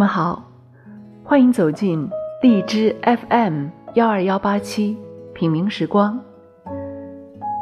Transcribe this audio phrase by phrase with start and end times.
[0.00, 0.42] 们好，
[1.22, 2.08] 欢迎走进
[2.40, 4.96] 荔枝 FM 幺二幺八七
[5.34, 6.18] 品茗时光。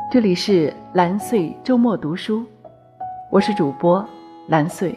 [0.09, 2.45] 这里是蓝穗周末读书，
[3.33, 4.07] 我是主播
[4.47, 4.97] 蓝穗。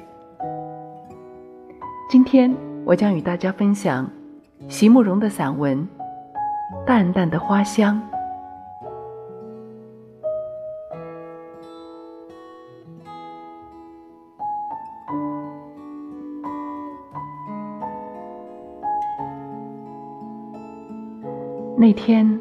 [2.12, 2.56] 今天
[2.86, 4.08] 我将与大家分享
[4.68, 5.80] 席慕容的散文
[6.86, 8.00] 《淡淡的花香》。
[21.82, 22.40] 那天，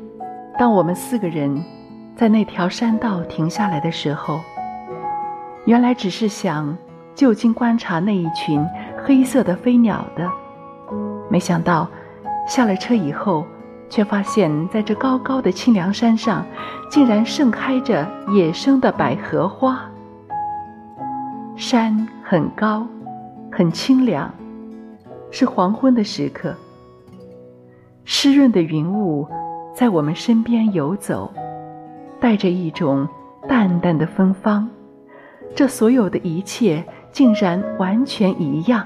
[0.58, 1.64] 当我们四个人
[2.14, 4.38] 在那条山道停下来的时候，
[5.64, 6.76] 原来只是想
[7.14, 8.62] 就近观察那一群
[9.02, 10.30] 黑色的飞鸟的。
[11.30, 11.88] 没想到，
[12.46, 13.46] 下了车以后，
[13.88, 16.44] 却发现在这高高的清凉山上，
[16.90, 19.80] 竟然盛开着野生的百合花。
[21.56, 22.86] 山很高，
[23.50, 24.30] 很清凉，
[25.30, 26.54] 是黄昏的时刻。
[28.12, 29.24] 湿润的云雾
[29.72, 31.32] 在我们身边游走，
[32.18, 33.08] 带着一种
[33.46, 34.68] 淡淡的芬芳。
[35.54, 38.84] 这所有的一切竟然完全一样。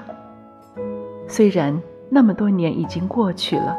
[1.27, 1.75] 虽然
[2.07, 3.75] 那么多年已经过去了，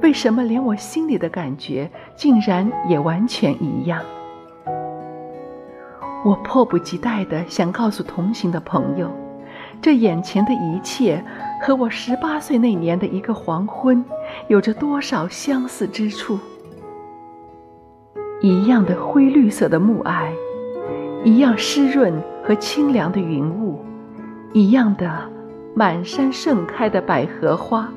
[0.00, 4.02] 为什么连我心里的感觉竟然也完全一样？
[6.24, 9.10] 我迫不及待地想告诉同行的朋友。
[9.80, 11.24] 这眼前的一切，
[11.62, 14.04] 和我十八岁那年的一个黄昏，
[14.48, 16.38] 有着多少相似之处？
[18.40, 20.30] 一样的灰绿色的暮霭，
[21.24, 22.12] 一样湿润
[22.42, 23.78] 和清凉的云雾，
[24.52, 25.10] 一样的
[25.74, 27.88] 满山盛开的百合花。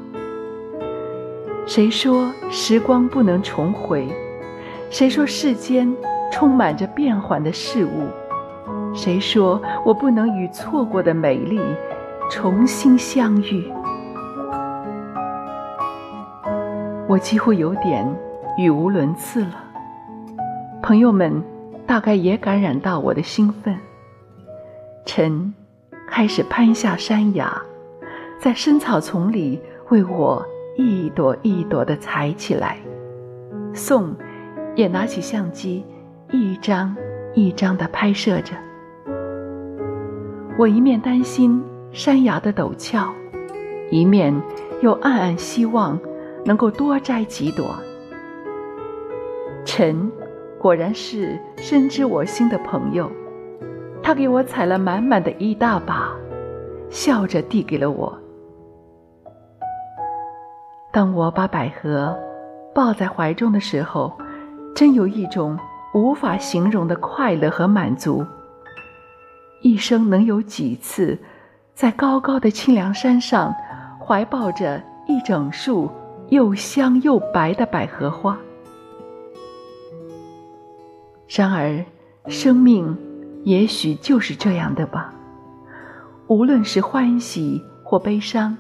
[1.66, 4.08] 谁说时光不能重回？
[4.90, 5.92] 谁说世间
[6.32, 8.08] 充满着变幻的事物？
[8.94, 11.60] 谁说我不能与错过的美丽
[12.30, 13.72] 重新相遇？
[17.08, 18.08] 我几乎有点
[18.58, 19.64] 语无伦次了。
[20.84, 21.42] 朋友们
[21.86, 23.78] 大概也感染到我的兴奋。
[25.06, 25.54] 晨
[26.08, 27.62] 开始攀下山崖，
[28.40, 30.46] 在深草丛里为我
[30.78, 32.78] 一朵一朵的采起来。
[33.74, 34.14] 宋
[34.76, 35.86] 也拿起相机，
[36.30, 36.96] 一张
[37.34, 38.54] 一张的拍摄着。
[40.58, 43.12] 我一面担心山崖的陡峭，
[43.90, 44.34] 一面
[44.82, 46.00] 又暗暗希望
[46.46, 47.76] 能够多摘几朵。
[49.66, 50.12] 陈
[50.60, 53.10] 果然是深知我心的朋友，
[54.04, 56.14] 他给我采了满满的一大把，
[56.90, 58.16] 笑着递给了我。
[60.92, 62.16] 当我把百合
[62.76, 64.12] 抱在怀中的时候，
[64.76, 65.58] 真有一种
[65.94, 68.24] 无法形容的快乐和满足。
[69.62, 71.18] 一生能有几次，
[71.74, 73.54] 在高高的清凉山上，
[74.00, 75.90] 怀抱着一整束
[76.30, 78.38] 又香又白的百合花？
[81.28, 81.86] 然而，
[82.28, 82.98] 生命
[83.44, 85.14] 也许就是这样的吧。
[86.28, 88.58] 无论是欢喜或悲伤，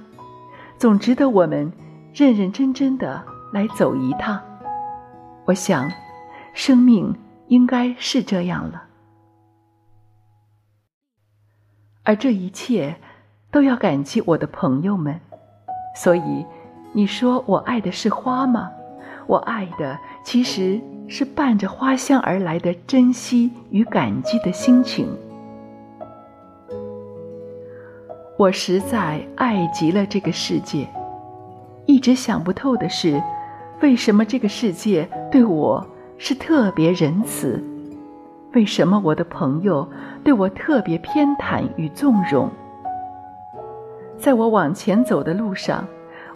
[0.77, 1.71] 总值得我们
[2.13, 4.39] 认认真真的来走一趟。
[5.45, 5.91] 我想，
[6.53, 7.13] 生命
[7.47, 8.83] 应该是这样了。
[12.03, 12.95] 而这一切，
[13.51, 15.19] 都要感激我的朋友们。
[15.95, 16.45] 所以，
[16.93, 18.71] 你说我爱的是花吗？
[19.27, 25.07] 我爱的其实是伴着花香而来的珍惜与感激的心情。
[28.37, 30.87] 我实在爱极了这个世界，
[31.85, 33.21] 一直想不透的是，
[33.81, 35.85] 为什么这个世界对我
[36.17, 37.63] 是特别仁慈？
[38.53, 39.87] 为什么我的朋友？
[40.23, 42.49] 对我特别偏袒与纵容，
[44.17, 45.85] 在我往前走的路上，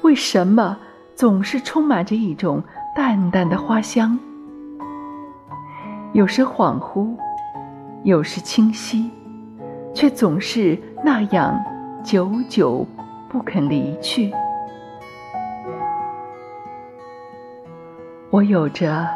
[0.02, 0.78] 为什么
[1.14, 2.64] 总是充满着一种
[2.96, 4.18] 淡淡的花香？
[6.14, 7.16] 有时恍惚，
[8.04, 9.12] 有时清晰，
[9.94, 11.62] 却总是那样
[12.02, 12.88] 久久
[13.30, 14.34] 不肯离去。
[18.32, 19.08] 我有着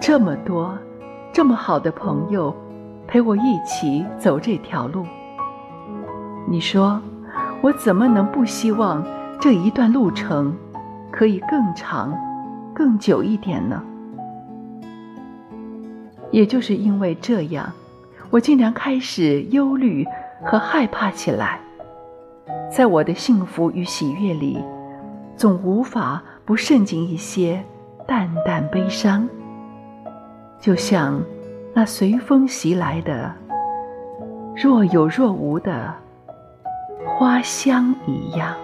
[0.00, 0.76] 这么多、
[1.32, 2.54] 这么好的朋友。
[3.12, 5.04] 陪我一起走这条路。
[6.48, 7.02] 你说，
[7.60, 9.04] 我怎么能不希望
[9.40, 10.54] 这一段路程
[11.10, 12.16] 可以更长、
[12.72, 13.82] 更久一点呢？
[16.30, 17.72] 也就是因为这样，
[18.30, 20.06] 我竟然开始忧虑
[20.44, 21.58] 和害怕起来。
[22.70, 24.56] 在我的幸福与喜悦里，
[25.34, 27.60] 总无法不渗进一些
[28.06, 29.28] 淡淡悲伤，
[30.60, 31.20] 就像……
[31.72, 33.32] 那随风袭来的
[34.56, 35.94] 若有若无的
[37.06, 38.56] 花香一样。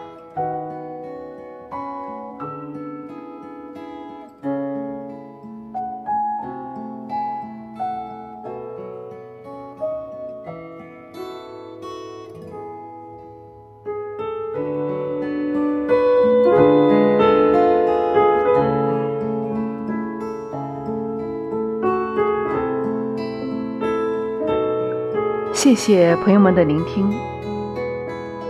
[25.66, 27.12] 谢谢朋友们的聆听，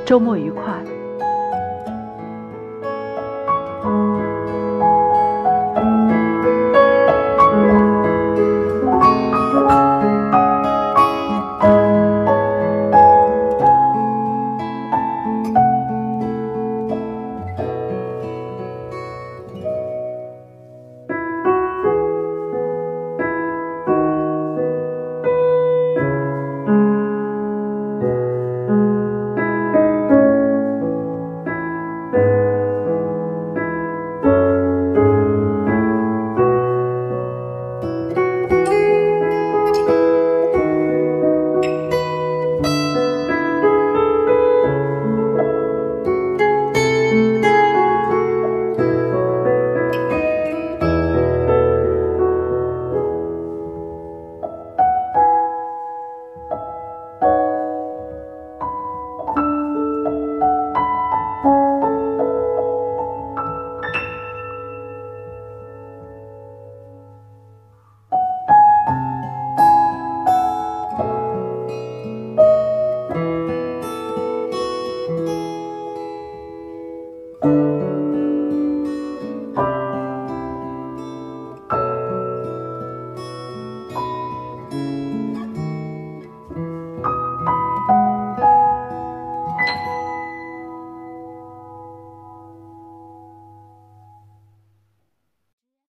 [0.05, 0.86] 周末愉快。